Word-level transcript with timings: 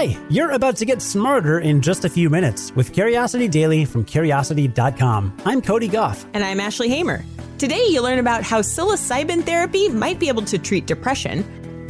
Hi, 0.00 0.16
you're 0.30 0.52
about 0.52 0.76
to 0.76 0.86
get 0.86 1.02
smarter 1.02 1.58
in 1.58 1.82
just 1.82 2.06
a 2.06 2.08
few 2.08 2.30
minutes 2.30 2.74
with 2.74 2.94
Curiosity 2.94 3.48
Daily 3.48 3.84
from 3.84 4.02
Curiosity.com. 4.02 5.36
I'm 5.44 5.60
Cody 5.60 5.88
Gough. 5.88 6.24
And 6.32 6.42
I'm 6.42 6.58
Ashley 6.58 6.88
Hamer. 6.88 7.22
Today, 7.58 7.84
you'll 7.86 8.04
learn 8.04 8.18
about 8.18 8.42
how 8.42 8.62
psilocybin 8.62 9.44
therapy 9.44 9.90
might 9.90 10.18
be 10.18 10.28
able 10.28 10.40
to 10.46 10.58
treat 10.58 10.86
depression 10.86 11.44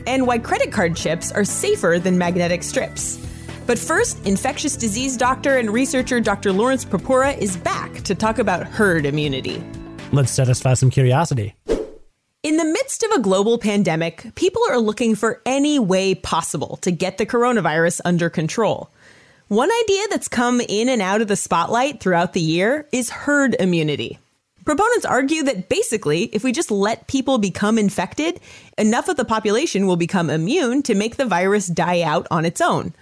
and 0.09 0.27
why 0.27 0.41
credit 0.41 0.73
card 0.73 0.97
chips 0.97 1.31
are 1.31 1.45
safer 1.45 2.01
than 2.03 2.19
magnetic 2.19 2.65
strips. 2.65 3.25
But 3.69 3.79
first, 3.79 4.27
infectious 4.27 4.77
disease 4.77 5.17
doctor 5.17 5.59
and 5.59 5.71
researcher 5.71 6.19
Dr. 6.21 6.51
Lawrence 6.51 6.85
Purpura 6.85 7.35
is 7.35 7.57
back 7.59 7.95
to 8.03 8.17
talk 8.17 8.41
about 8.41 8.67
herd 8.67 9.07
immunity. 9.07 9.63
Let's 10.11 10.33
satisfy 10.33 10.75
some 10.75 10.91
curiosity. 10.91 11.55
In 12.43 12.57
the 12.57 12.65
midst 12.65 13.03
of 13.03 13.11
a 13.11 13.21
global 13.21 13.59
pandemic, 13.59 14.35
people 14.35 14.63
are 14.71 14.79
looking 14.79 15.15
for 15.15 15.43
any 15.45 15.79
way 15.79 16.15
possible 16.15 16.79
to 16.79 16.91
get 16.91 17.19
the 17.19 17.27
coronavirus 17.27 18.01
under 18.07 18.31
control. 18.31 18.89
One 19.49 19.69
idea 19.83 20.05
that's 20.09 20.27
come 20.27 20.63
in 20.63 20.89
and 20.89 21.03
out 21.03 21.21
of 21.21 21.29
the 21.29 21.37
spotlight 21.37 22.01
throughout 22.01 22.33
the 22.33 22.41
year 22.41 22.89
is 22.93 23.11
herd 23.11 23.57
immunity. 23.61 24.19
Proponents 24.65 25.05
argue 25.05 25.43
that 25.43 25.69
basically, 25.69 26.31
if 26.33 26.43
we 26.43 26.51
just 26.51 26.71
let 26.71 27.09
people 27.09 27.37
become 27.37 27.77
infected, 27.77 28.41
enough 28.79 29.09
of 29.11 29.19
the 29.19 29.27
population 29.27 29.87
will 29.87 29.97
become 29.97 30.31
immune 30.31 30.83
to 30.85 30.95
make 30.95 31.17
the 31.17 31.27
virus 31.27 31.67
die 31.67 32.01
out 32.01 32.27
on 32.31 32.47
its 32.47 32.63
own. 32.63 32.95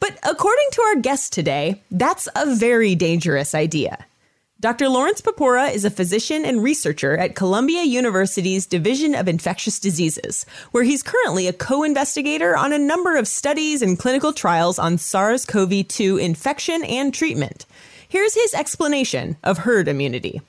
But 0.00 0.18
according 0.22 0.66
to 0.72 0.82
our 0.82 0.96
guest 0.96 1.32
today, 1.32 1.82
that's 1.90 2.28
a 2.36 2.54
very 2.54 2.94
dangerous 2.94 3.54
idea. 3.54 4.04
Dr. 4.58 4.88
Lawrence 4.88 5.20
Purpura 5.20 5.70
is 5.70 5.84
a 5.84 5.90
physician 5.90 6.46
and 6.46 6.62
researcher 6.62 7.14
at 7.18 7.34
Columbia 7.34 7.82
University's 7.82 8.64
Division 8.64 9.14
of 9.14 9.28
Infectious 9.28 9.78
Diseases, 9.78 10.46
where 10.70 10.82
he's 10.82 11.02
currently 11.02 11.46
a 11.46 11.52
co 11.52 11.82
investigator 11.82 12.56
on 12.56 12.72
a 12.72 12.78
number 12.78 13.16
of 13.16 13.28
studies 13.28 13.82
and 13.82 13.98
clinical 13.98 14.32
trials 14.32 14.78
on 14.78 14.96
SARS 14.96 15.44
CoV 15.44 15.86
2 15.86 16.16
infection 16.16 16.82
and 16.84 17.12
treatment. 17.12 17.66
Here's 18.08 18.32
his 18.32 18.54
explanation 18.54 19.36
of 19.44 19.58
herd 19.58 19.88
immunity. 19.88 20.40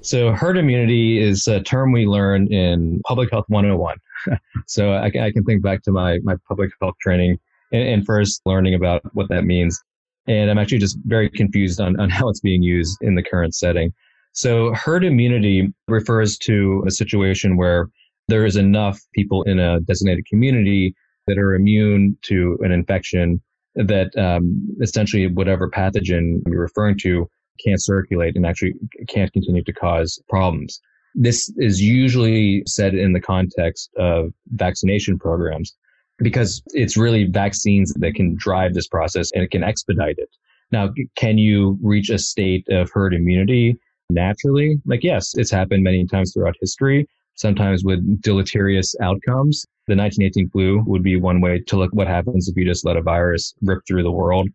So, 0.00 0.32
herd 0.32 0.56
immunity 0.56 1.22
is 1.22 1.46
a 1.46 1.62
term 1.62 1.92
we 1.92 2.06
learn 2.06 2.50
in 2.50 3.02
Public 3.06 3.30
Health 3.30 3.44
101. 3.48 3.98
so, 4.66 4.94
I, 4.94 5.10
can 5.10 5.44
think 5.44 5.62
back 5.62 5.82
to 5.82 5.92
my, 5.92 6.18
my 6.22 6.36
public 6.48 6.70
health 6.80 6.94
training 6.98 7.38
and 7.72 8.06
first 8.06 8.40
learning 8.46 8.72
about 8.72 9.02
what 9.14 9.28
that 9.28 9.44
means. 9.44 9.78
And 10.26 10.50
I'm 10.50 10.58
actually 10.58 10.78
just 10.78 10.98
very 11.04 11.28
confused 11.28 11.80
on, 11.80 11.98
on 12.00 12.10
how 12.18 12.28
it's 12.28 12.40
being 12.40 12.62
used 12.62 12.98
in 13.00 13.14
the 13.14 13.22
current 13.22 13.54
setting. 13.54 13.92
So 14.32 14.74
herd 14.74 15.04
immunity 15.04 15.72
refers 15.86 16.36
to 16.38 16.82
a 16.86 16.90
situation 16.90 17.56
where 17.56 17.88
there 18.28 18.44
is 18.44 18.56
enough 18.56 18.98
people 19.14 19.42
in 19.44 19.58
a 19.58 19.80
designated 19.80 20.26
community 20.26 20.94
that 21.26 21.38
are 21.38 21.54
immune 21.54 22.18
to 22.22 22.58
an 22.60 22.72
infection 22.72 23.40
that 23.76 24.16
um, 24.16 24.68
essentially 24.80 25.26
whatever 25.26 25.70
pathogen 25.70 26.40
you're 26.46 26.60
referring 26.60 26.98
to 26.98 27.28
can't 27.64 27.82
circulate 27.82 28.36
and 28.36 28.46
actually 28.46 28.74
can't 29.08 29.32
continue 29.32 29.62
to 29.62 29.72
cause 29.72 30.20
problems. 30.28 30.80
This 31.14 31.52
is 31.58 31.80
usually 31.80 32.62
said 32.66 32.94
in 32.94 33.12
the 33.12 33.20
context 33.20 33.90
of 33.96 34.30
vaccination 34.48 35.18
programs 35.18 35.74
because 36.18 36.62
it's 36.68 36.96
really 36.96 37.24
vaccines 37.24 37.92
that 37.94 38.14
can 38.14 38.34
drive 38.36 38.74
this 38.74 38.88
process 38.88 39.30
and 39.32 39.42
it 39.42 39.50
can 39.50 39.62
expedite 39.62 40.16
it. 40.18 40.28
Now, 40.70 40.90
can 41.16 41.38
you 41.38 41.78
reach 41.82 42.10
a 42.10 42.18
state 42.18 42.66
of 42.68 42.90
herd 42.92 43.14
immunity 43.14 43.76
naturally? 44.10 44.80
Like, 44.86 45.02
yes, 45.02 45.32
it's 45.36 45.50
happened 45.50 45.82
many 45.82 46.06
times 46.06 46.32
throughout 46.32 46.56
history, 46.60 47.06
sometimes 47.34 47.84
with 47.84 48.22
deleterious 48.22 48.94
outcomes. 49.00 49.64
The 49.86 49.96
1918 49.96 50.50
flu 50.50 50.82
would 50.86 51.02
be 51.02 51.16
one 51.16 51.40
way 51.40 51.60
to 51.66 51.76
look 51.76 51.92
what 51.92 52.06
happens 52.06 52.48
if 52.48 52.56
you 52.56 52.64
just 52.64 52.84
let 52.84 52.96
a 52.96 53.02
virus 53.02 53.54
rip 53.62 53.80
through 53.86 54.02
the 54.02 54.10
world. 54.10 54.48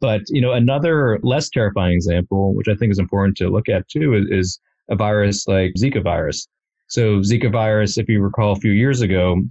But, 0.00 0.22
you 0.28 0.40
know, 0.40 0.52
another 0.52 1.18
less 1.22 1.48
terrifying 1.48 1.94
example, 1.94 2.54
which 2.54 2.68
I 2.68 2.74
think 2.74 2.92
is 2.92 2.98
important 2.98 3.36
to 3.38 3.48
look 3.48 3.68
at 3.68 3.88
too, 3.88 4.14
is, 4.14 4.26
is 4.30 4.60
a 4.90 4.96
virus 4.96 5.48
like 5.48 5.72
Zika 5.78 6.02
virus. 6.02 6.46
So 6.88 7.20
Zika 7.20 7.50
virus, 7.50 7.96
if 7.96 8.08
you 8.08 8.20
recall 8.20 8.52
a 8.52 8.56
few 8.56 8.72
years 8.72 9.00
ago, 9.00 9.42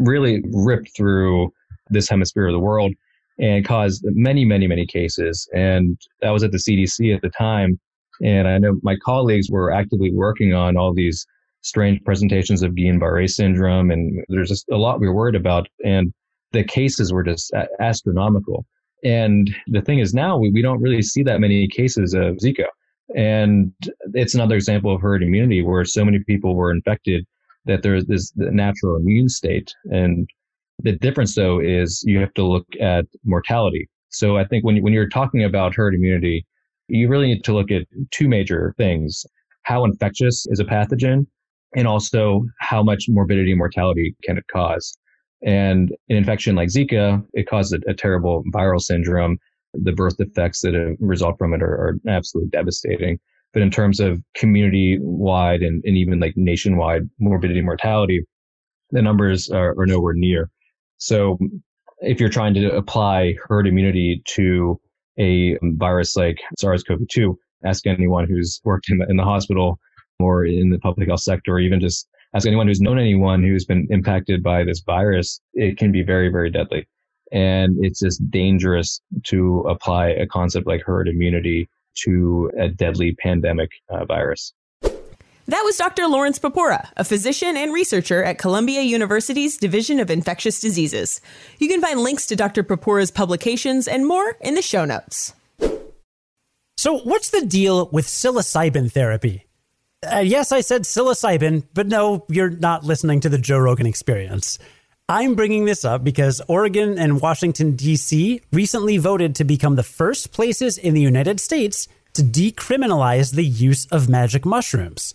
really 0.00 0.42
ripped 0.52 0.96
through 0.96 1.52
this 1.90 2.08
hemisphere 2.08 2.48
of 2.48 2.52
the 2.52 2.58
world 2.58 2.92
and 3.38 3.64
caused 3.64 4.04
many, 4.04 4.44
many, 4.44 4.66
many 4.66 4.86
cases. 4.86 5.48
And 5.54 5.98
I 6.22 6.30
was 6.30 6.42
at 6.42 6.52
the 6.52 6.58
CDC 6.58 7.14
at 7.14 7.22
the 7.22 7.30
time. 7.30 7.80
And 8.22 8.46
I 8.46 8.58
know 8.58 8.78
my 8.82 8.96
colleagues 9.02 9.50
were 9.50 9.72
actively 9.72 10.12
working 10.12 10.52
on 10.52 10.76
all 10.76 10.92
these 10.92 11.26
strange 11.62 12.02
presentations 12.04 12.62
of 12.62 12.72
Guillain-Barré 12.72 13.30
syndrome. 13.30 13.90
And 13.90 14.22
there's 14.28 14.50
just 14.50 14.66
a 14.70 14.76
lot 14.76 15.00
we 15.00 15.08
were 15.08 15.14
worried 15.14 15.36
about. 15.36 15.68
And 15.84 16.12
the 16.52 16.64
cases 16.64 17.12
were 17.12 17.22
just 17.22 17.50
astronomical. 17.80 18.66
And 19.02 19.50
the 19.68 19.80
thing 19.80 20.00
is 20.00 20.12
now 20.12 20.36
we, 20.36 20.50
we 20.50 20.60
don't 20.60 20.82
really 20.82 21.02
see 21.02 21.22
that 21.22 21.40
many 21.40 21.66
cases 21.68 22.12
of 22.12 22.36
Zika. 22.36 22.66
And 23.16 23.72
it's 24.14 24.34
another 24.34 24.54
example 24.54 24.94
of 24.94 25.00
herd 25.00 25.22
immunity 25.22 25.62
where 25.62 25.84
so 25.84 26.04
many 26.04 26.18
people 26.20 26.54
were 26.54 26.70
infected 26.70 27.26
that 27.66 27.82
there's 27.82 28.06
the 28.06 28.30
natural 28.36 28.96
immune 28.96 29.28
state. 29.28 29.72
And 29.84 30.28
the 30.82 30.92
difference 30.92 31.34
though 31.34 31.60
is 31.60 32.02
you 32.06 32.18
have 32.20 32.34
to 32.34 32.44
look 32.44 32.66
at 32.80 33.04
mortality. 33.24 33.88
So 34.08 34.36
I 34.36 34.44
think 34.44 34.64
when, 34.64 34.82
when 34.82 34.92
you're 34.92 35.08
talking 35.08 35.44
about 35.44 35.74
herd 35.74 35.94
immunity, 35.94 36.46
you 36.88 37.08
really 37.08 37.28
need 37.28 37.44
to 37.44 37.54
look 37.54 37.70
at 37.70 37.82
two 38.10 38.28
major 38.28 38.74
things. 38.76 39.24
How 39.62 39.84
infectious 39.84 40.46
is 40.48 40.58
a 40.58 40.64
pathogen? 40.64 41.26
And 41.76 41.86
also 41.86 42.44
how 42.58 42.82
much 42.82 43.04
morbidity 43.08 43.52
and 43.52 43.58
mortality 43.58 44.16
can 44.24 44.38
it 44.38 44.44
cause? 44.52 44.96
And 45.46 45.90
an 46.08 46.16
infection 46.16 46.56
like 46.56 46.68
Zika, 46.68 47.24
it 47.32 47.48
causes 47.48 47.78
a, 47.86 47.90
a 47.90 47.94
terrible 47.94 48.42
viral 48.52 48.80
syndrome. 48.80 49.38
The 49.74 49.92
birth 49.92 50.16
defects 50.16 50.62
that 50.62 50.96
result 50.98 51.36
from 51.38 51.54
it 51.54 51.62
are, 51.62 51.66
are 51.66 51.96
absolutely 52.08 52.50
devastating. 52.50 53.20
But 53.52 53.62
in 53.62 53.70
terms 53.70 53.98
of 54.00 54.22
community 54.36 54.98
wide 55.00 55.62
and, 55.62 55.82
and 55.84 55.96
even 55.96 56.20
like 56.20 56.34
nationwide 56.36 57.02
morbidity 57.18 57.62
mortality, 57.62 58.24
the 58.90 59.02
numbers 59.02 59.50
are, 59.50 59.74
are 59.78 59.86
nowhere 59.86 60.14
near. 60.14 60.50
So 60.98 61.38
if 62.00 62.20
you're 62.20 62.28
trying 62.28 62.54
to 62.54 62.74
apply 62.74 63.34
herd 63.48 63.66
immunity 63.66 64.22
to 64.34 64.80
a 65.18 65.58
virus 65.62 66.16
like 66.16 66.38
SARS-CoV-2, 66.58 67.34
ask 67.64 67.86
anyone 67.86 68.26
who's 68.28 68.60
worked 68.64 68.90
in 68.90 68.98
the, 68.98 69.06
in 69.08 69.16
the 69.16 69.24
hospital 69.24 69.78
or 70.18 70.44
in 70.44 70.70
the 70.70 70.78
public 70.78 71.08
health 71.08 71.20
sector, 71.20 71.54
or 71.54 71.60
even 71.60 71.80
just 71.80 72.08
ask 72.34 72.46
anyone 72.46 72.68
who's 72.68 72.80
known 72.80 72.98
anyone 72.98 73.42
who's 73.42 73.64
been 73.64 73.86
impacted 73.90 74.42
by 74.42 74.64
this 74.64 74.80
virus. 74.80 75.40
It 75.54 75.76
can 75.76 75.92
be 75.92 76.02
very, 76.02 76.28
very 76.28 76.50
deadly. 76.50 76.86
And 77.32 77.76
it's 77.80 78.00
just 78.00 78.28
dangerous 78.30 79.00
to 79.26 79.60
apply 79.68 80.08
a 80.08 80.26
concept 80.26 80.66
like 80.66 80.82
herd 80.82 81.08
immunity 81.08 81.68
to 82.04 82.50
a 82.58 82.68
deadly 82.68 83.14
pandemic 83.22 83.70
uh, 83.88 84.04
virus. 84.04 84.52
That 85.50 85.62
was 85.64 85.76
Dr. 85.76 86.06
Lawrence 86.06 86.38
Purpura, 86.38 86.88
a 86.96 87.02
physician 87.02 87.56
and 87.56 87.72
researcher 87.72 88.22
at 88.22 88.38
Columbia 88.38 88.82
University's 88.82 89.56
Division 89.56 89.98
of 89.98 90.08
Infectious 90.08 90.60
Diseases. 90.60 91.20
You 91.58 91.66
can 91.66 91.80
find 91.80 91.98
links 91.98 92.26
to 92.26 92.36
Dr. 92.36 92.62
Purpura's 92.62 93.10
publications 93.10 93.88
and 93.88 94.06
more 94.06 94.36
in 94.40 94.54
the 94.54 94.62
show 94.62 94.84
notes. 94.84 95.34
So, 96.76 96.98
what's 97.00 97.30
the 97.30 97.44
deal 97.44 97.88
with 97.92 98.06
psilocybin 98.06 98.92
therapy? 98.92 99.44
Uh, 100.02 100.18
yes, 100.18 100.52
I 100.52 100.60
said 100.60 100.84
psilocybin, 100.84 101.64
but 101.74 101.88
no, 101.88 102.24
you're 102.28 102.50
not 102.50 102.84
listening 102.84 103.20
to 103.20 103.28
the 103.28 103.36
Joe 103.36 103.58
Rogan 103.58 103.86
experience. 103.86 104.58
I'm 105.10 105.34
bringing 105.34 105.64
this 105.64 105.84
up 105.84 106.04
because 106.04 106.40
Oregon 106.46 106.96
and 106.96 107.20
Washington, 107.20 107.74
D.C. 107.74 108.42
recently 108.52 108.96
voted 108.96 109.34
to 109.34 109.44
become 109.44 109.74
the 109.74 109.82
first 109.82 110.30
places 110.30 110.78
in 110.78 110.94
the 110.94 111.00
United 111.00 111.40
States 111.40 111.88
to 112.12 112.22
decriminalize 112.22 113.34
the 113.34 113.44
use 113.44 113.86
of 113.86 114.08
magic 114.08 114.46
mushrooms. 114.46 115.12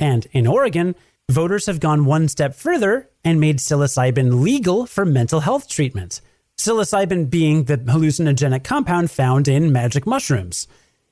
And 0.00 0.26
in 0.32 0.48
Oregon, 0.48 0.96
voters 1.30 1.66
have 1.66 1.78
gone 1.78 2.06
one 2.06 2.26
step 2.26 2.56
further 2.56 3.08
and 3.24 3.38
made 3.38 3.58
psilocybin 3.58 4.42
legal 4.42 4.84
for 4.84 5.04
mental 5.04 5.38
health 5.38 5.68
treatment. 5.68 6.20
Psilocybin 6.58 7.30
being 7.30 7.66
the 7.66 7.76
hallucinogenic 7.76 8.64
compound 8.64 9.12
found 9.12 9.46
in 9.46 9.70
magic 9.70 10.08
mushrooms. 10.08 10.66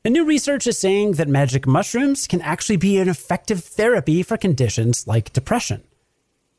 And 0.05 0.13
new 0.13 0.25
research 0.25 0.67
is 0.67 0.77
saying 0.77 1.13
that 1.13 1.29
magic 1.29 1.69
mushrooms 1.69 2.27
can 2.27 2.41
actually 2.41 2.79
be 2.79 2.99
an 2.99 3.09
effective 3.09 3.63
therapy 3.63 4.25
for 4.25 4.37
conditions 4.37 5.07
like 5.07 5.33
depression. 5.33 5.85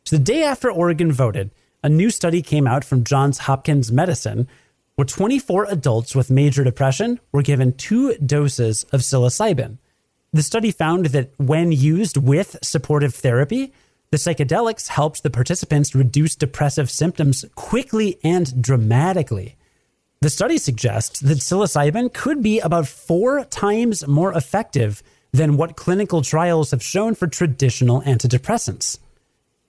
So 0.05 0.15
the 0.15 0.23
day 0.23 0.41
after 0.41 0.71
Oregon 0.71 1.11
voted, 1.11 1.51
a 1.85 1.89
new 1.89 2.09
study 2.09 2.41
came 2.41 2.65
out 2.65 2.83
from 2.83 3.03
Johns 3.03 3.37
Hopkins 3.37 3.91
Medicine 3.91 4.47
where 4.95 5.05
24 5.05 5.65
adults 5.69 6.15
with 6.15 6.31
major 6.31 6.63
depression 6.63 7.19
were 7.31 7.43
given 7.43 7.73
two 7.73 8.15
doses 8.15 8.85
of 8.85 9.01
psilocybin. 9.01 9.77
The 10.33 10.41
study 10.41 10.71
found 10.71 11.07
that 11.07 11.31
when 11.37 11.71
used 11.71 12.17
with 12.17 12.57
supportive 12.63 13.13
therapy, 13.13 13.71
the 14.09 14.17
psychedelics 14.17 14.87
helped 14.87 15.21
the 15.21 15.29
participants 15.29 15.93
reduce 15.93 16.35
depressive 16.35 16.89
symptoms 16.89 17.45
quickly 17.53 18.17
and 18.23 18.59
dramatically. 18.63 19.55
The 20.21 20.31
study 20.31 20.57
suggests 20.57 21.19
that 21.19 21.37
psilocybin 21.37 22.13
could 22.13 22.41
be 22.41 22.61
about 22.61 22.87
four 22.87 23.45
times 23.45 24.07
more 24.07 24.33
effective 24.33 25.03
than 25.31 25.55
what 25.55 25.75
clinical 25.75 26.23
trials 26.23 26.71
have 26.71 26.81
shown 26.81 27.13
for 27.13 27.27
traditional 27.27 28.01
antidepressants. 28.01 28.97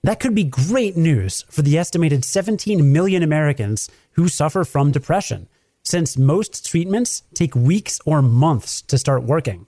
That 0.07 0.21
could 0.21 0.33
be 0.33 0.45
great 0.45 0.95
news 0.95 1.43
for 1.49 1.63
the 1.63 1.77
estimated 1.77 2.23
17 2.23 2.93
million 2.93 3.23
Americans 3.23 3.89
who 4.11 4.29
suffer 4.29 4.63
from 4.63 4.89
depression, 4.89 5.49
since 5.83 6.17
most 6.17 6.65
treatments 6.65 7.23
take 7.33 7.53
weeks 7.53 7.99
or 8.05 8.21
months 8.21 8.81
to 8.83 8.97
start 8.97 9.23
working. 9.23 9.65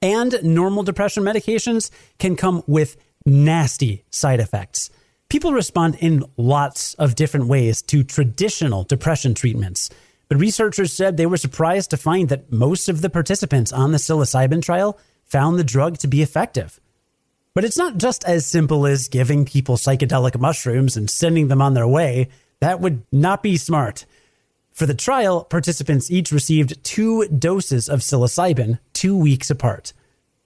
And 0.00 0.38
normal 0.44 0.84
depression 0.84 1.24
medications 1.24 1.90
can 2.20 2.36
come 2.36 2.62
with 2.68 2.96
nasty 3.26 4.04
side 4.10 4.38
effects. 4.38 4.90
People 5.28 5.52
respond 5.52 5.96
in 5.98 6.22
lots 6.36 6.94
of 6.94 7.16
different 7.16 7.48
ways 7.48 7.82
to 7.82 8.04
traditional 8.04 8.84
depression 8.84 9.34
treatments, 9.34 9.90
but 10.28 10.38
researchers 10.38 10.92
said 10.92 11.16
they 11.16 11.26
were 11.26 11.36
surprised 11.36 11.90
to 11.90 11.96
find 11.96 12.28
that 12.28 12.52
most 12.52 12.88
of 12.88 13.00
the 13.00 13.10
participants 13.10 13.72
on 13.72 13.90
the 13.90 13.98
psilocybin 13.98 14.62
trial 14.62 15.00
found 15.24 15.58
the 15.58 15.64
drug 15.64 15.98
to 15.98 16.06
be 16.06 16.22
effective. 16.22 16.78
But 17.54 17.64
it's 17.64 17.78
not 17.78 17.98
just 17.98 18.24
as 18.24 18.44
simple 18.44 18.84
as 18.84 19.08
giving 19.08 19.44
people 19.44 19.76
psychedelic 19.76 20.38
mushrooms 20.40 20.96
and 20.96 21.08
sending 21.08 21.46
them 21.46 21.62
on 21.62 21.74
their 21.74 21.86
way. 21.86 22.28
That 22.58 22.80
would 22.80 23.02
not 23.12 23.44
be 23.44 23.56
smart. 23.56 24.06
For 24.72 24.86
the 24.86 24.94
trial, 24.94 25.44
participants 25.44 26.10
each 26.10 26.32
received 26.32 26.82
two 26.82 27.28
doses 27.28 27.88
of 27.88 28.00
psilocybin 28.00 28.80
two 28.92 29.16
weeks 29.16 29.50
apart. 29.50 29.92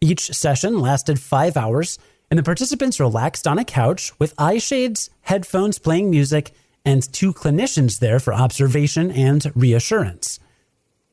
Each 0.02 0.34
session 0.34 0.80
lasted 0.80 1.18
five 1.18 1.56
hours, 1.56 1.98
and 2.30 2.38
the 2.38 2.42
participants 2.42 3.00
relaxed 3.00 3.46
on 3.46 3.58
a 3.58 3.64
couch 3.64 4.12
with 4.18 4.34
eye 4.36 4.58
shades, 4.58 5.08
headphones 5.22 5.78
playing 5.78 6.10
music, 6.10 6.52
and 6.84 7.10
two 7.10 7.32
clinicians 7.32 8.00
there 8.00 8.20
for 8.20 8.34
observation 8.34 9.10
and 9.10 9.50
reassurance. 9.56 10.40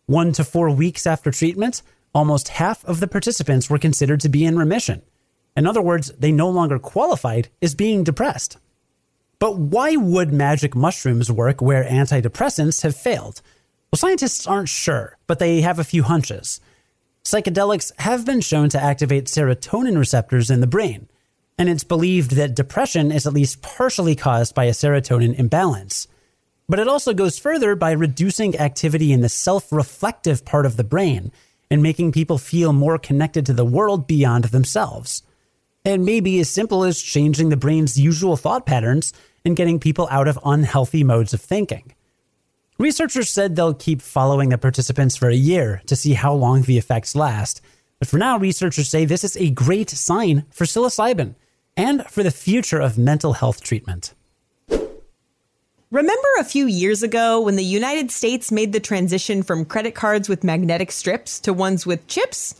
One 0.07 0.33
to 0.33 0.43
four 0.43 0.69
weeks 0.71 1.07
after 1.07 1.31
treatment, 1.31 1.81
almost 2.13 2.49
half 2.49 2.83
of 2.83 2.99
the 2.99 3.07
participants 3.07 3.69
were 3.69 3.79
considered 3.79 4.19
to 4.19 4.29
be 4.29 4.43
in 4.43 4.57
remission. 4.57 5.01
In 5.55 5.65
other 5.65 5.81
words, 5.81 6.11
they 6.19 6.31
no 6.31 6.49
longer 6.49 6.79
qualified 6.79 7.49
as 7.61 7.75
being 7.75 8.03
depressed. 8.03 8.57
But 9.39 9.57
why 9.57 9.95
would 9.95 10.33
magic 10.33 10.75
mushrooms 10.75 11.31
work 11.31 11.61
where 11.61 11.83
antidepressants 11.83 12.81
have 12.83 12.95
failed? 12.95 13.41
Well, 13.91 13.97
scientists 13.97 14.47
aren't 14.47 14.69
sure, 14.69 15.17
but 15.27 15.39
they 15.39 15.61
have 15.61 15.79
a 15.79 15.83
few 15.83 16.03
hunches. 16.03 16.59
Psychedelics 17.23 17.91
have 17.99 18.25
been 18.25 18.41
shown 18.41 18.69
to 18.69 18.81
activate 18.81 19.25
serotonin 19.25 19.97
receptors 19.97 20.49
in 20.49 20.61
the 20.61 20.67
brain, 20.67 21.07
and 21.57 21.69
it's 21.69 21.83
believed 21.83 22.31
that 22.31 22.55
depression 22.55 23.11
is 23.11 23.25
at 23.25 23.33
least 23.33 23.61
partially 23.61 24.15
caused 24.15 24.53
by 24.53 24.65
a 24.65 24.71
serotonin 24.71 25.37
imbalance. 25.39 26.07
But 26.67 26.79
it 26.79 26.87
also 26.87 27.13
goes 27.13 27.39
further 27.39 27.75
by 27.75 27.91
reducing 27.91 28.57
activity 28.57 29.13
in 29.13 29.21
the 29.21 29.29
self 29.29 29.71
reflective 29.71 30.43
part 30.43 30.65
of 30.65 30.77
the 30.77 30.83
brain 30.83 31.31
and 31.71 31.81
making 31.81 32.11
people 32.11 32.37
feel 32.37 32.73
more 32.73 32.97
connected 32.97 33.45
to 33.45 33.53
the 33.53 33.65
world 33.65 34.07
beyond 34.07 34.45
themselves 34.45 35.23
and 35.85 36.03
maybe 36.03 36.39
as 36.39 36.49
simple 36.49 36.83
as 36.83 37.01
changing 37.01 37.49
the 37.49 37.57
brain's 37.57 37.97
usual 37.99 38.35
thought 38.35 38.65
patterns 38.65 39.13
and 39.45 39.55
getting 39.55 39.79
people 39.79 40.07
out 40.09 40.27
of 40.27 40.39
unhealthy 40.43 41.03
modes 41.03 41.33
of 41.33 41.39
thinking. 41.39 41.93
Researchers 42.77 43.29
said 43.29 43.55
they'll 43.55 43.73
keep 43.73 44.01
following 44.01 44.49
the 44.49 44.57
participants 44.57 45.15
for 45.15 45.29
a 45.29 45.35
year 45.35 45.81
to 45.85 45.95
see 45.95 46.13
how 46.13 46.33
long 46.33 46.63
the 46.63 46.77
effects 46.77 47.15
last. 47.15 47.61
But 47.99 48.09
for 48.09 48.17
now, 48.17 48.37
researchers 48.37 48.89
say 48.89 49.05
this 49.05 49.23
is 49.23 49.37
a 49.37 49.51
great 49.51 49.89
sign 49.89 50.43
for 50.49 50.65
psilocybin 50.65 51.35
and 51.77 52.05
for 52.07 52.23
the 52.23 52.31
future 52.31 52.81
of 52.81 52.97
mental 52.97 53.33
health 53.33 53.61
treatment. 53.61 54.13
Remember 55.91 56.27
a 56.39 56.43
few 56.43 56.65
years 56.65 57.03
ago 57.03 57.39
when 57.39 57.55
the 57.55 57.63
United 57.63 58.11
States 58.11 58.51
made 58.51 58.73
the 58.73 58.79
transition 58.81 59.43
from 59.43 59.63
credit 59.63 59.95
cards 59.95 60.27
with 60.27 60.43
magnetic 60.43 60.91
strips 60.91 61.39
to 61.41 61.53
ones 61.53 61.85
with 61.85 62.07
chips? 62.07 62.59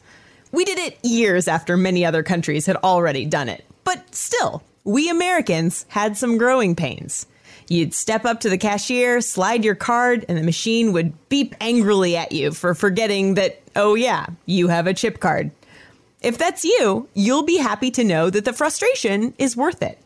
We 0.56 0.64
did 0.64 0.80
it 0.80 0.98
years 1.04 1.50
after 1.50 1.76
many 1.76 2.06
other 2.06 2.24
countries 2.24 2.66
had 2.66 2.78
already 2.78 3.26
done 3.26 3.50
it. 3.50 3.66
But 3.84 4.16
still, 4.16 4.64
we 4.86 5.10
Americans 5.10 5.86
had 5.90 6.16
some 6.16 6.38
growing 6.38 6.78
pains. 6.78 7.26
You'd 7.68 7.94
step 7.94 8.24
up 8.24 8.40
to 8.40 8.50
the 8.50 8.58
cashier, 8.58 9.20
slide 9.20 9.66
your 9.66 9.76
card, 9.76 10.24
and 10.30 10.38
the 10.38 10.44
machine 10.44 10.94
would 10.94 11.28
beep 11.28 11.56
angrily 11.60 12.16
at 12.16 12.32
you 12.32 12.54
for 12.54 12.74
forgetting 12.74 13.34
that, 13.34 13.62
oh 13.76 13.96
yeah, 13.96 14.28
you 14.46 14.70
have 14.70 14.88
a 14.88 14.94
chip 14.94 15.20
card. 15.20 15.52
If 16.22 16.38
that's 16.38 16.64
you, 16.64 17.10
you'll 17.14 17.44
be 17.44 17.58
happy 17.58 17.92
to 17.92 18.06
know 18.06 18.30
that 18.30 18.46
the 18.46 18.54
frustration 18.54 19.34
is 19.38 19.58
worth 19.58 19.82
it. 19.82 20.00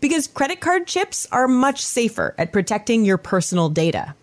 Because 0.00 0.26
credit 0.26 0.60
card 0.60 0.86
chips 0.86 1.26
are 1.32 1.48
much 1.48 1.80
safer 1.80 2.34
at 2.36 2.52
protecting 2.52 3.06
your 3.06 3.16
personal 3.16 3.70
data. 3.70 4.14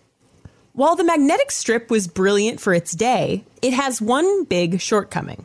While 0.74 0.94
the 0.94 1.02
magnetic 1.02 1.50
strip 1.50 1.90
was 1.90 2.06
brilliant 2.06 2.60
for 2.60 2.72
its 2.72 2.92
day, 2.92 3.42
it 3.62 3.72
has 3.72 4.00
one 4.00 4.44
big 4.44 4.80
shortcoming. 4.80 5.44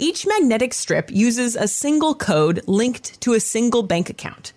Each 0.00 0.26
magnetic 0.26 0.72
strip 0.72 1.10
uses 1.10 1.54
a 1.54 1.68
single 1.68 2.14
code 2.14 2.62
linked 2.66 3.20
to 3.20 3.34
a 3.34 3.40
single 3.40 3.82
bank 3.82 4.08
account. 4.08 4.54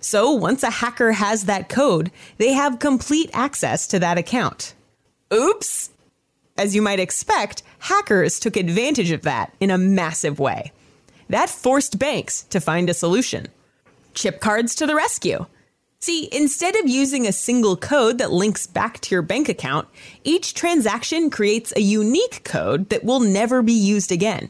So 0.00 0.32
once 0.32 0.62
a 0.62 0.70
hacker 0.70 1.12
has 1.12 1.44
that 1.44 1.68
code, 1.68 2.10
they 2.38 2.54
have 2.54 2.78
complete 2.78 3.28
access 3.34 3.86
to 3.88 3.98
that 3.98 4.16
account. 4.16 4.74
Oops! 5.30 5.90
As 6.56 6.74
you 6.74 6.80
might 6.80 7.00
expect, 7.00 7.62
hackers 7.80 8.40
took 8.40 8.56
advantage 8.56 9.10
of 9.10 9.22
that 9.22 9.54
in 9.60 9.70
a 9.70 9.76
massive 9.76 10.38
way. 10.38 10.72
That 11.28 11.50
forced 11.50 11.98
banks 11.98 12.44
to 12.44 12.58
find 12.58 12.88
a 12.88 12.94
solution. 12.94 13.48
Chip 14.14 14.40
cards 14.40 14.74
to 14.76 14.86
the 14.86 14.94
rescue. 14.94 15.44
See, 16.00 16.30
instead 16.32 16.76
of 16.76 16.88
using 16.88 17.26
a 17.26 17.32
single 17.32 17.76
code 17.76 18.16
that 18.18 18.32
links 18.32 18.66
back 18.66 19.00
to 19.00 19.14
your 19.14 19.20
bank 19.20 19.50
account, 19.50 19.86
each 20.24 20.54
transaction 20.54 21.28
creates 21.28 21.74
a 21.76 21.82
unique 21.82 22.42
code 22.42 22.88
that 22.88 23.04
will 23.04 23.20
never 23.20 23.60
be 23.60 23.74
used 23.74 24.10
again. 24.10 24.48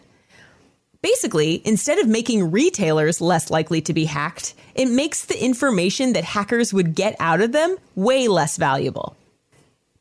Basically, 1.00 1.62
instead 1.64 1.98
of 1.98 2.08
making 2.08 2.50
retailers 2.50 3.20
less 3.20 3.50
likely 3.50 3.80
to 3.82 3.92
be 3.92 4.06
hacked, 4.06 4.54
it 4.74 4.86
makes 4.86 5.24
the 5.24 5.42
information 5.42 6.12
that 6.12 6.24
hackers 6.24 6.74
would 6.74 6.96
get 6.96 7.14
out 7.20 7.40
of 7.40 7.52
them 7.52 7.76
way 7.94 8.26
less 8.26 8.56
valuable. 8.56 9.16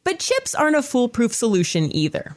But 0.03 0.19
chips 0.19 0.55
aren't 0.55 0.75
a 0.75 0.81
foolproof 0.81 1.33
solution 1.33 1.95
either. 1.95 2.35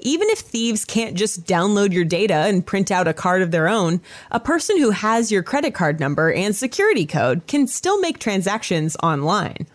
Even 0.00 0.28
if 0.28 0.40
thieves 0.40 0.84
can't 0.84 1.16
just 1.16 1.46
download 1.46 1.92
your 1.92 2.04
data 2.04 2.34
and 2.34 2.66
print 2.66 2.90
out 2.90 3.08
a 3.08 3.14
card 3.14 3.40
of 3.40 3.52
their 3.52 3.68
own, 3.68 4.02
a 4.30 4.40
person 4.40 4.76
who 4.76 4.90
has 4.90 5.32
your 5.32 5.42
credit 5.42 5.72
card 5.72 5.98
number 5.98 6.30
and 6.30 6.54
security 6.54 7.06
code 7.06 7.46
can 7.46 7.66
still 7.66 7.98
make 8.00 8.18
transactions 8.18 8.98
online. 9.02 9.66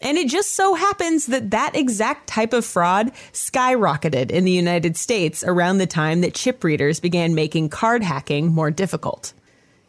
And 0.00 0.16
it 0.16 0.28
just 0.28 0.52
so 0.52 0.74
happens 0.74 1.26
that 1.26 1.50
that 1.50 1.74
exact 1.74 2.28
type 2.28 2.52
of 2.52 2.64
fraud 2.64 3.12
skyrocketed 3.32 4.30
in 4.30 4.44
the 4.44 4.52
United 4.52 4.96
States 4.96 5.42
around 5.42 5.78
the 5.78 5.86
time 5.86 6.20
that 6.20 6.34
chip 6.34 6.62
readers 6.62 7.00
began 7.00 7.34
making 7.34 7.70
card 7.70 8.02
hacking 8.02 8.52
more 8.52 8.70
difficult. 8.70 9.32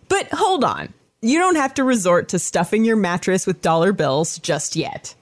But 0.07 0.27
hold 0.31 0.63
on, 0.63 0.94
you 1.21 1.38
don't 1.38 1.57
have 1.57 1.75
to 1.75 1.83
resort 1.83 2.29
to 2.29 2.39
stuffing 2.39 2.85
your 2.85 2.95
mattress 2.95 3.45
with 3.45 3.61
dollar 3.61 3.94
bills 3.94 4.39
just 4.39 4.75
yet. 4.75 5.13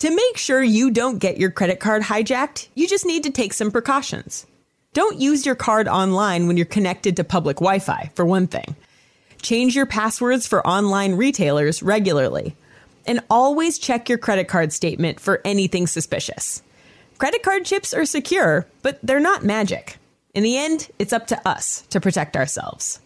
To 0.00 0.10
make 0.10 0.36
sure 0.36 0.62
you 0.62 0.90
don't 0.90 1.20
get 1.20 1.38
your 1.38 1.50
credit 1.50 1.78
card 1.78 2.02
hijacked, 2.02 2.68
you 2.74 2.88
just 2.88 3.06
need 3.06 3.22
to 3.24 3.30
take 3.30 3.52
some 3.52 3.70
precautions. 3.70 4.46
Don't 4.92 5.20
use 5.20 5.46
your 5.46 5.54
card 5.54 5.86
online 5.86 6.46
when 6.46 6.56
you're 6.56 6.66
connected 6.66 7.16
to 7.16 7.24
public 7.24 7.56
Wi 7.58 7.78
Fi, 7.78 8.10
for 8.14 8.24
one 8.24 8.48
thing. 8.48 8.74
Change 9.42 9.76
your 9.76 9.86
passwords 9.86 10.46
for 10.46 10.66
online 10.66 11.14
retailers 11.14 11.82
regularly 11.82 12.56
and 13.06 13.20
always 13.30 13.78
check 13.78 14.08
your 14.08 14.18
credit 14.18 14.48
card 14.48 14.72
statement 14.72 15.20
for 15.20 15.40
anything 15.44 15.86
suspicious. 15.86 16.62
Credit 17.18 17.42
card 17.42 17.64
chips 17.64 17.94
are 17.94 18.04
secure, 18.04 18.66
but 18.82 18.98
they're 19.02 19.20
not 19.20 19.44
magic. 19.44 19.98
In 20.34 20.42
the 20.42 20.58
end, 20.58 20.90
it's 20.98 21.12
up 21.12 21.28
to 21.28 21.48
us 21.48 21.82
to 21.90 22.00
protect 22.00 22.36
ourselves. 22.36 23.00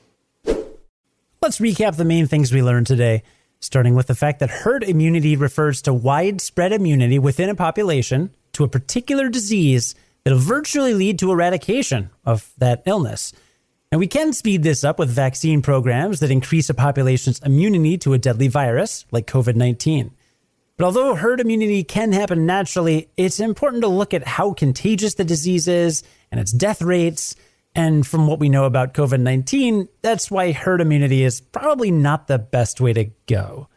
Let's 1.40 1.61
recap 1.61 1.97
the 1.97 2.05
main 2.05 2.26
things 2.26 2.52
we 2.52 2.62
learned 2.62 2.87
today, 2.87 3.23
starting 3.61 3.95
with 3.95 4.07
the 4.07 4.14
fact 4.14 4.40
that 4.40 4.50
herd 4.50 4.83
immunity 4.83 5.37
refers 5.37 5.83
to 5.83 5.93
widespread 5.95 6.73
immunity 6.73 7.19
within 7.19 7.50
a 7.50 7.55
population 7.55 8.31
to 8.55 8.64
a 8.64 8.69
particular 8.69 9.28
disease 9.28 9.95
that'll 10.25 10.38
virtually 10.38 10.95
lead 10.95 11.19
to 11.19 11.31
eradication 11.31 12.11
of 12.25 12.52
that 12.59 12.83
illness. 12.87 13.33
And 13.90 13.99
we 13.99 14.07
can 14.07 14.33
speed 14.33 14.62
this 14.62 14.85
up 14.85 14.99
with 14.99 15.09
vaccine 15.09 15.62
programs 15.62 16.21
that 16.21 16.30
increase 16.30 16.68
a 16.68 16.75
population's 16.75 17.40
immunity 17.40 17.97
to 17.99 18.12
a 18.12 18.18
deadly 18.18 18.49
virus 18.49 19.07
like 19.11 19.26
COVID 19.26 19.57
19. 19.57 20.12
But 20.76 20.85
although 20.85 21.14
herd 21.14 21.40
immunity 21.40 21.83
can 21.83 22.12
happen 22.12 22.47
naturally, 22.47 23.11
it's 23.16 23.40
important 23.40 23.83
to 23.83 23.88
look 23.88 24.14
at 24.14 24.26
how 24.26 24.52
contagious 24.52 25.14
the 25.14 25.25
disease 25.25 25.66
is 25.66 26.02
and 26.30 26.38
its 26.38 26.52
death 26.52 26.83
rates. 26.83 27.35
And 27.75 28.07
from 28.07 28.26
what 28.26 28.38
we 28.38 28.49
know 28.49 28.64
about 28.64 28.95
COVID 28.95 29.21
19, 29.21 29.88
that's 30.02 30.30
why 30.30 30.52
herd 30.52 30.80
immunity 30.80 31.25
is 31.25 31.40
probably 31.40 31.90
not 31.90 32.26
the 32.26 32.38
best 32.38 32.80
way 32.80 32.92
to 32.92 33.11
go. 33.26 33.68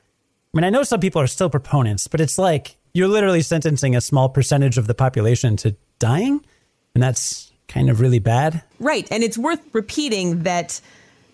I 0.54 0.58
mean, 0.58 0.64
I 0.66 0.70
know 0.70 0.84
some 0.84 1.00
people 1.00 1.22
are 1.22 1.28
still 1.28 1.50
proponents, 1.50 2.08
but 2.08 2.20
it's 2.20 2.38
like 2.38 2.76
you're 2.94 3.08
literally 3.08 3.42
sentencing 3.42 3.96
a 3.96 4.02
small 4.02 4.28
percentage 4.28 4.78
of 4.78 4.88
the 4.88 4.94
population 4.94 5.56
to 5.58 5.76
dying. 6.00 6.46
And 6.94 7.02
that's 7.02 7.51
kind 7.72 7.90
of 7.90 8.00
really 8.00 8.20
bad. 8.20 8.62
Right. 8.80 9.08
And 9.12 9.24
it's 9.24 9.38
worth 9.38 9.62
repeating 9.74 10.44
that 10.44 10.80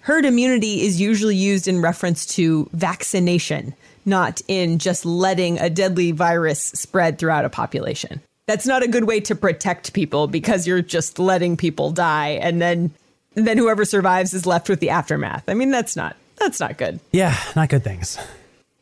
herd 0.02 0.24
immunity 0.26 0.82
is 0.82 1.02
usually 1.02 1.36
used 1.36 1.68
in 1.68 1.82
reference 1.82 2.26
to 2.28 2.70
vaccination, 2.74 3.74
not 4.06 4.42
in 4.48 4.80
just 4.80 5.06
letting 5.06 5.60
a 5.60 5.70
deadly 5.70 6.12
virus 6.12 6.64
spread 6.64 7.20
throughout 7.20 7.44
a 7.44 7.50
population. 7.50 8.22
That's 8.46 8.66
not 8.66 8.84
a 8.84 8.88
good 8.88 9.04
way 9.04 9.20
to 9.22 9.36
protect 9.36 9.92
people 9.92 10.28
because 10.28 10.66
you're 10.66 10.82
just 10.82 11.20
letting 11.20 11.58
people 11.58 11.92
die 11.92 12.40
and 12.42 12.62
then 12.62 12.92
then 13.34 13.58
whoever 13.58 13.86
survives 13.86 14.34
is 14.34 14.46
left 14.46 14.70
with 14.70 14.80
the 14.80 14.90
aftermath. 14.90 15.44
I 15.48 15.54
mean, 15.54 15.70
that's 15.70 15.96
not 15.96 16.16
That's 16.38 16.60
not 16.60 16.78
good. 16.78 17.00
Yeah, 17.12 17.36
not 17.56 17.70
good 17.70 17.84
things. 17.84 18.18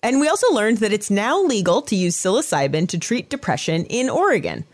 And 0.04 0.20
we 0.20 0.28
also 0.28 0.54
learned 0.54 0.78
that 0.80 0.94
it's 0.94 1.10
now 1.10 1.42
legal 1.42 1.82
to 1.84 1.96
use 1.96 2.16
psilocybin 2.16 2.88
to 2.90 3.00
treat 3.00 3.30
depression 3.30 3.86
in 3.86 4.10
Oregon. 4.10 4.66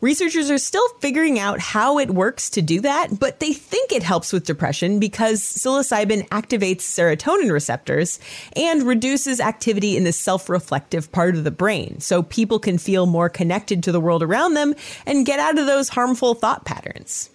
Researchers 0.00 0.50
are 0.50 0.56
still 0.56 0.88
figuring 1.00 1.38
out 1.38 1.60
how 1.60 1.98
it 1.98 2.10
works 2.10 2.48
to 2.50 2.62
do 2.62 2.80
that, 2.80 3.18
but 3.18 3.38
they 3.38 3.52
think 3.52 3.92
it 3.92 4.02
helps 4.02 4.32
with 4.32 4.46
depression 4.46 4.98
because 4.98 5.42
psilocybin 5.42 6.26
activates 6.28 6.80
serotonin 6.80 7.52
receptors 7.52 8.18
and 8.56 8.84
reduces 8.84 9.40
activity 9.40 9.98
in 9.98 10.04
the 10.04 10.12
self 10.12 10.48
reflective 10.48 11.12
part 11.12 11.34
of 11.34 11.44
the 11.44 11.50
brain. 11.50 12.00
So 12.00 12.22
people 12.22 12.58
can 12.58 12.78
feel 12.78 13.04
more 13.04 13.28
connected 13.28 13.82
to 13.82 13.92
the 13.92 14.00
world 14.00 14.22
around 14.22 14.54
them 14.54 14.74
and 15.04 15.26
get 15.26 15.38
out 15.38 15.58
of 15.58 15.66
those 15.66 15.90
harmful 15.90 16.34
thought 16.34 16.64
patterns. 16.64 17.28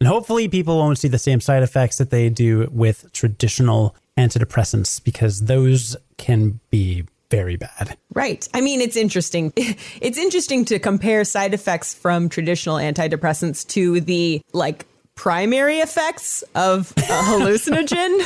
And 0.00 0.08
hopefully, 0.08 0.48
people 0.48 0.78
won't 0.78 0.96
see 0.96 1.08
the 1.08 1.18
same 1.18 1.42
side 1.42 1.62
effects 1.62 1.98
that 1.98 2.08
they 2.08 2.30
do 2.30 2.70
with 2.72 3.12
traditional 3.12 3.94
antidepressants 4.16 5.02
because 5.02 5.40
those 5.40 5.94
can 6.16 6.60
be 6.70 7.04
very 7.30 7.56
bad. 7.56 7.96
Right. 8.14 8.46
I 8.54 8.60
mean, 8.60 8.80
it's 8.80 8.96
interesting. 8.96 9.52
It's 10.00 10.18
interesting 10.18 10.64
to 10.66 10.78
compare 10.78 11.24
side 11.24 11.54
effects 11.54 11.92
from 11.94 12.28
traditional 12.28 12.76
antidepressants 12.76 13.66
to 13.68 14.00
the 14.00 14.40
like 14.52 14.86
primary 15.14 15.78
effects 15.78 16.42
of 16.54 16.92
a 16.96 17.00
hallucinogen, 17.00 18.24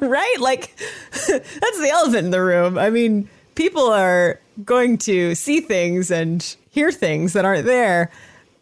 right? 0.00 0.36
Like 0.40 0.76
that's 0.76 1.80
the 1.80 1.90
elephant 1.90 2.26
in 2.26 2.30
the 2.30 2.42
room. 2.42 2.76
I 2.76 2.90
mean, 2.90 3.28
people 3.54 3.88
are 3.88 4.40
going 4.64 4.98
to 4.98 5.34
see 5.34 5.60
things 5.60 6.10
and 6.10 6.56
hear 6.70 6.92
things 6.92 7.32
that 7.32 7.44
aren't 7.44 7.64
there. 7.64 8.10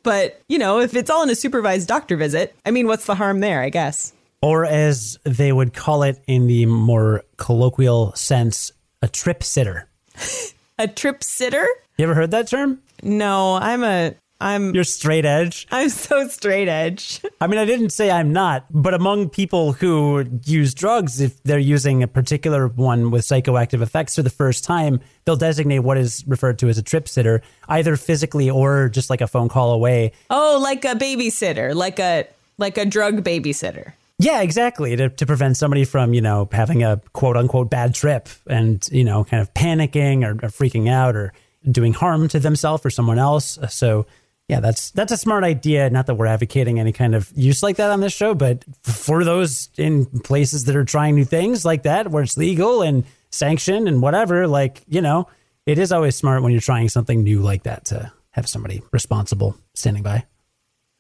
But, 0.03 0.41
you 0.49 0.59
know, 0.59 0.81
if 0.81 0.95
it's 0.95 1.11
all 1.11 1.23
in 1.23 1.31
a 1.31 1.35
supervised 1.35 1.89
doctor 1.89 2.17
visit, 2.17 2.55
I 2.65 2.71
mean, 2.71 2.87
what's 2.87 3.07
the 3.07 3.15
harm 3.15 3.41
there, 3.41 3.61
I 3.61 3.71
guess? 3.71 4.13
Or 4.41 4.65
as 4.65 5.19
they 5.25 5.53
would 5.53 5.75
call 5.75 6.03
it 6.03 6.23
in 6.27 6.47
the 6.47 6.67
more 6.67 7.25
colloquial 7.39 8.15
sense, 8.15 8.71
a 9.03 9.09
trip 9.09 9.43
sitter. 9.43 9.89
a 10.79 10.89
trip 10.89 11.23
sitter? 11.23 11.67
You 11.99 12.05
ever 12.05 12.15
heard 12.15 12.31
that 12.31 12.49
term? 12.49 12.81
No, 13.03 13.55
I'm 13.55 13.85
a 13.85 14.15
I'm 14.41 14.75
You're 14.75 14.85
straight 14.85 15.25
edge. 15.25 15.67
I'm 15.71 15.89
so 15.89 16.29
straight 16.29 16.69
edge. 16.69 17.21
I 17.41 17.47
mean, 17.47 17.59
I 17.59 17.65
didn't 17.65 17.91
say 17.91 18.11
I'm 18.11 18.33
not, 18.33 18.67
but 18.71 18.93
among 18.93 19.31
people 19.31 19.73
who 19.73 20.27
use 20.45 20.75
drugs, 20.75 21.21
if 21.21 21.43
they're 21.43 21.59
using 21.59 22.03
a 22.03 22.09
particular 22.09 22.69
one 22.69 23.11
with 23.11 23.25
psychoactive 23.25 23.81
effects 23.81 24.15
for 24.17 24.23
the 24.23 24.31
first 24.31 24.63
time, 24.63 25.01
they'll 25.25 25.37
designate 25.37 25.79
what 25.81 25.97
is 25.97 26.23
referred 26.27 26.59
to 26.59 26.69
as 26.69 26.77
a 26.77 26.83
trip 26.83 27.09
sitter, 27.09 27.41
either 27.69 27.97
physically 27.97 28.51
or 28.51 28.91
just 28.91 29.09
like 29.09 29.23
a 29.23 29.27
phone 29.27 29.49
call 29.49 29.73
away. 29.73 30.13
Oh, 30.29 30.59
like 30.63 30.85
a 30.85 30.95
babysitter, 30.95 31.75
like 31.75 31.99
a 31.99 32.27
like 32.59 32.77
a 32.77 32.85
drug 32.85 33.23
babysitter. 33.23 33.93
Yeah, 34.19 34.41
exactly. 34.41 34.97
To, 34.97 35.11
to 35.11 35.27
prevent 35.27 35.57
somebody 35.57 35.85
from, 35.85 36.15
you 36.15 36.23
know, 36.23 36.49
having 36.51 36.83
a 36.83 37.01
quote 37.13 37.37
unquote 37.37 37.69
bad 37.69 37.95
trip 37.95 38.29
and, 38.47 38.87
you 38.91 39.05
know, 39.05 39.25
kind 39.25 39.43
of 39.43 39.53
panicking 39.53 40.25
or, 40.25 40.33
or 40.33 40.49
freaking 40.49 40.89
out 40.89 41.17
or 41.17 41.33
doing 41.71 41.93
harm 41.93 42.29
to 42.29 42.41
themselves 42.41 42.87
or 42.87 42.91
someone 42.91 43.19
else. 43.19 43.59
So, 43.69 44.07
yeah, 44.49 44.61
that's 44.61 44.91
that's 44.93 45.13
a 45.13 45.17
smart 45.17 45.43
idea. 45.45 45.91
Not 45.91 46.07
that 46.07 46.15
we're 46.15 46.27
advocating 46.27 46.79
any 46.79 46.93
kind 46.93 47.15
of 47.15 47.31
use 47.35 47.63
like 47.63 47.77
that 47.77 47.91
on 47.91 48.01
this 48.01 48.13
show, 48.13 48.33
but 48.33 48.65
for 48.85 49.25
those 49.25 49.71
in 49.77 50.07
places 50.21 50.65
that 50.65 50.77
are 50.77 50.85
trying 50.85 51.17
new 51.17 51.25
things 51.25 51.65
like 51.65 51.83
that, 51.83 52.11
where 52.11 52.23
it's 52.23 52.37
legal 52.37 52.83
and 52.83 53.05
sanctioned 53.31 53.89
and 53.89 54.01
whatever, 54.01 54.47
like 54.47 54.83
you 54.87 55.01
know, 55.01 55.27
it 55.67 55.79
is 55.79 55.91
always 55.91 56.15
smart 56.15 56.43
when 56.43 56.53
you're 56.53 56.61
trying 56.61 56.89
something 56.89 57.25
new 57.25 57.41
like 57.41 57.65
that 57.65 57.87
to 57.87 58.13
have 58.31 58.49
somebody 58.49 58.83
responsible 58.93 59.57
standing 59.75 60.05
by. 60.05 60.25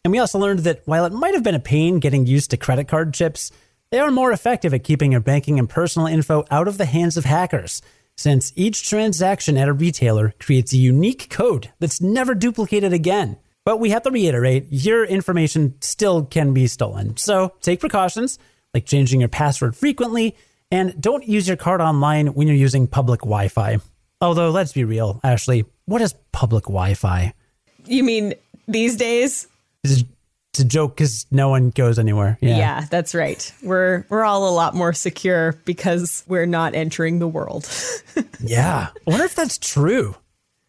And 0.06 0.12
we 0.12 0.20
also 0.20 0.38
learned 0.38 0.60
that 0.60 0.82
while 0.84 1.04
it 1.04 1.12
might 1.12 1.34
have 1.34 1.42
been 1.42 1.56
a 1.56 1.58
pain 1.58 1.98
getting 1.98 2.26
used 2.26 2.52
to 2.52 2.56
credit 2.56 2.86
card 2.86 3.12
chips, 3.12 3.50
they 3.90 3.98
are 3.98 4.12
more 4.12 4.30
effective 4.30 4.72
at 4.72 4.84
keeping 4.84 5.10
your 5.10 5.20
banking 5.20 5.58
and 5.58 5.68
personal 5.68 6.06
info 6.06 6.44
out 6.48 6.68
of 6.68 6.78
the 6.78 6.84
hands 6.84 7.16
of 7.16 7.24
hackers, 7.24 7.82
since 8.16 8.52
each 8.54 8.88
transaction 8.88 9.56
at 9.56 9.66
a 9.66 9.72
retailer 9.72 10.32
creates 10.38 10.72
a 10.72 10.76
unique 10.76 11.28
code 11.28 11.72
that's 11.80 12.00
never 12.00 12.36
duplicated 12.36 12.92
again. 12.92 13.36
But 13.64 13.80
we 13.80 13.90
have 13.90 14.04
to 14.04 14.12
reiterate 14.12 14.68
your 14.70 15.04
information 15.04 15.74
still 15.80 16.24
can 16.24 16.54
be 16.54 16.68
stolen. 16.68 17.16
So 17.16 17.54
take 17.60 17.80
precautions, 17.80 18.38
like 18.72 18.86
changing 18.86 19.18
your 19.18 19.28
password 19.28 19.74
frequently, 19.74 20.36
and 20.70 21.02
don't 21.02 21.26
use 21.26 21.48
your 21.48 21.56
card 21.56 21.80
online 21.80 22.28
when 22.28 22.46
you're 22.46 22.56
using 22.56 22.86
public 22.86 23.22
Wi 23.22 23.48
Fi. 23.48 23.78
Although, 24.20 24.50
let's 24.50 24.72
be 24.72 24.84
real, 24.84 25.18
Ashley, 25.24 25.64
what 25.86 26.00
is 26.00 26.14
public 26.30 26.66
Wi 26.66 26.94
Fi? 26.94 27.34
You 27.86 28.04
mean 28.04 28.34
these 28.68 28.94
days? 28.94 29.48
It's 29.90 30.02
a, 30.02 30.04
it's 30.52 30.60
a 30.60 30.64
joke 30.64 30.96
because 30.96 31.26
no 31.30 31.48
one 31.48 31.70
goes 31.70 31.98
anywhere. 31.98 32.38
Yeah. 32.40 32.56
yeah, 32.56 32.86
that's 32.90 33.14
right. 33.14 33.52
We're 33.62 34.06
we're 34.08 34.24
all 34.24 34.48
a 34.48 34.54
lot 34.54 34.74
more 34.74 34.92
secure 34.92 35.52
because 35.64 36.24
we're 36.26 36.46
not 36.46 36.74
entering 36.74 37.18
the 37.18 37.28
world. 37.28 37.68
yeah. 38.40 38.88
I 39.06 39.10
wonder 39.10 39.24
if 39.24 39.34
that's 39.34 39.58
true. 39.58 40.14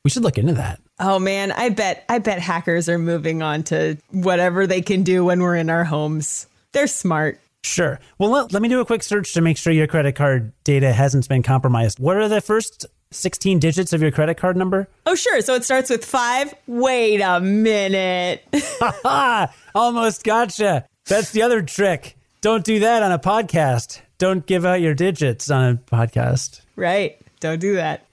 We 0.04 0.10
should 0.10 0.24
look 0.24 0.38
into 0.38 0.54
that. 0.54 0.82
Oh 1.00 1.20
man, 1.20 1.52
I 1.52 1.70
bet 1.70 2.06
I 2.10 2.20
bet 2.20 2.40
hackers 2.40 2.90
are 2.90 2.98
moving 2.98 3.42
on 3.42 3.64
to 3.64 3.98
whatever 4.12 4.68
they 4.68 4.82
can 4.82 5.04
do 5.04 5.26
when 5.26 5.42
we're 5.42 5.56
in 5.56 5.70
our 5.70 5.84
homes. 5.84 6.48
They're 6.74 6.88
smart. 6.88 7.40
Sure. 7.64 8.00
Well, 8.18 8.30
let, 8.30 8.54
let 8.54 8.62
me 8.62 8.70
do 8.70 8.80
a 8.80 8.86
quick 8.86 9.04
search 9.04 9.34
to 9.34 9.42
make 9.42 9.58
sure 9.58 9.74
your 9.74 9.88
credit 9.88 10.16
card 10.16 10.54
data 10.64 10.94
hasn't 10.94 11.28
been 11.28 11.44
compromised. 11.44 12.00
What 12.00 12.18
are 12.18 12.30
the 12.30 12.42
first 12.42 12.86
16 13.12 13.60
digits 13.60 13.94
of 13.94 14.02
your 14.02 14.12
credit 14.12 14.36
card 14.36 14.58
number? 14.58 14.88
Oh, 15.06 15.16
sure. 15.16 15.42
So 15.42 15.56
it 15.56 15.64
starts 15.64 15.90
with 15.90 16.04
five. 16.04 16.54
Wait 16.68 17.22
a 17.22 17.40
minute. 17.40 18.44
Almost 19.76 20.24
gotcha. 20.24 20.86
That's 21.06 21.32
the 21.32 21.42
other 21.42 21.62
trick. 21.62 22.18
Don't 22.42 22.64
do 22.64 22.80
that 22.80 23.04
on 23.04 23.12
a 23.12 23.20
podcast. 23.20 24.02
Don't 24.18 24.46
give 24.46 24.66
out 24.66 24.82
your 24.82 24.94
digits 24.94 25.50
on 25.50 25.74
a 25.74 25.76
podcast. 25.76 26.62
Right. 26.76 27.20
Don't 27.40 27.60
do 27.60 27.76
that. 27.76 28.06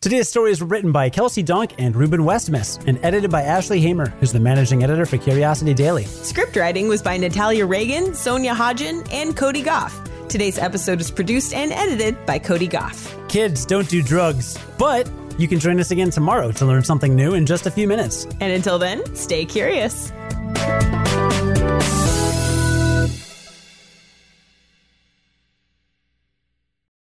Today's 0.00 0.28
stories 0.28 0.60
were 0.60 0.66
written 0.66 0.92
by 0.92 1.10
Kelsey 1.10 1.42
Donk 1.42 1.72
and 1.78 1.96
Reuben 1.96 2.20
Westmaas 2.20 2.86
and 2.86 2.98
edited 3.02 3.30
by 3.30 3.42
Ashley 3.42 3.80
Hamer, 3.80 4.10
who's 4.20 4.30
the 4.30 4.38
managing 4.38 4.84
editor 4.84 5.04
for 5.04 5.16
Curiosity 5.18 5.74
Daily. 5.74 6.04
Script 6.04 6.54
writing 6.54 6.86
was 6.86 7.02
by 7.02 7.16
Natalia 7.16 7.66
Reagan, 7.66 8.14
Sonia 8.14 8.54
Hodgen, 8.54 9.08
and 9.12 9.36
Cody 9.36 9.62
Gough. 9.62 10.00
Today's 10.28 10.58
episode 10.58 11.00
is 11.00 11.10
produced 11.10 11.54
and 11.54 11.72
edited 11.72 12.24
by 12.26 12.38
Cody 12.38 12.68
Gough. 12.68 13.25
Kids, 13.36 13.66
don't 13.66 13.86
do 13.90 14.02
drugs, 14.02 14.56
but 14.78 15.10
you 15.36 15.46
can 15.46 15.60
join 15.60 15.78
us 15.78 15.90
again 15.90 16.08
tomorrow 16.08 16.50
to 16.52 16.64
learn 16.64 16.82
something 16.82 17.14
new 17.14 17.34
in 17.34 17.44
just 17.44 17.66
a 17.66 17.70
few 17.70 17.86
minutes. 17.86 18.24
And 18.40 18.50
until 18.50 18.78
then, 18.78 19.04
stay 19.14 19.44
curious. 19.44 20.10